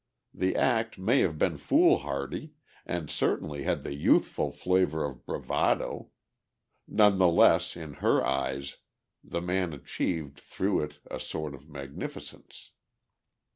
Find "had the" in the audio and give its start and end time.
3.65-3.93